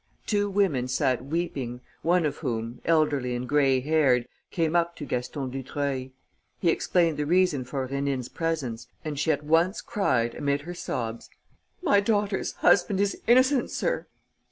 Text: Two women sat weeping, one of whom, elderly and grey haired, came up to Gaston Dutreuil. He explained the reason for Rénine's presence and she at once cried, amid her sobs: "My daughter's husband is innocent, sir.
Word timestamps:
Two 0.25 0.49
women 0.49 0.87
sat 0.87 1.23
weeping, 1.23 1.79
one 2.01 2.25
of 2.25 2.37
whom, 2.37 2.81
elderly 2.85 3.35
and 3.35 3.47
grey 3.47 3.81
haired, 3.81 4.27
came 4.49 4.75
up 4.75 4.95
to 4.95 5.05
Gaston 5.05 5.51
Dutreuil. 5.51 6.09
He 6.57 6.71
explained 6.71 7.17
the 7.17 7.27
reason 7.27 7.63
for 7.65 7.87
Rénine's 7.87 8.27
presence 8.27 8.87
and 9.05 9.19
she 9.19 9.31
at 9.31 9.43
once 9.43 9.79
cried, 9.79 10.33
amid 10.33 10.61
her 10.61 10.73
sobs: 10.73 11.29
"My 11.83 11.99
daughter's 11.99 12.53
husband 12.53 12.99
is 12.99 13.21
innocent, 13.27 13.69
sir. 13.69 14.07